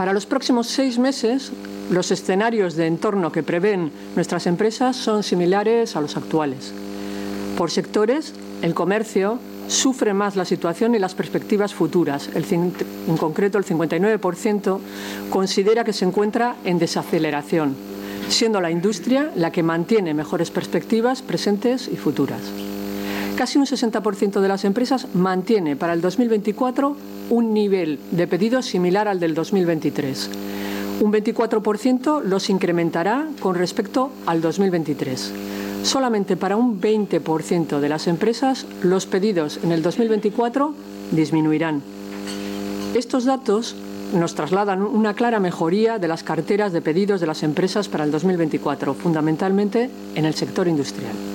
[0.00, 1.52] Para los próximos seis meses,
[1.90, 6.72] los escenarios de entorno que prevén nuestras empresas son similares a los actuales.
[7.58, 8.32] Por sectores,
[8.62, 12.30] el comercio sufre más la situación y las perspectivas futuras.
[12.34, 14.78] en concreto, el 59%
[15.28, 17.76] considera que se encuentra en desaceleración,
[18.30, 22.40] siendo la industria la que mantiene mejores perspectivas presentes y futuras.
[23.36, 29.08] Casi un 60% de las empresas mantiene para el 2024 un nivel de pedidos similar
[29.08, 30.30] al del 2023.
[31.00, 35.32] Un 24% los incrementará con respecto al 2023.
[35.82, 40.74] Solamente para un 20% de las empresas los pedidos en el 2024
[41.12, 41.82] disminuirán.
[42.94, 43.76] Estos datos
[44.12, 48.10] nos trasladan una clara mejoría de las carteras de pedidos de las empresas para el
[48.10, 51.12] 2024, fundamentalmente en el sector industrial.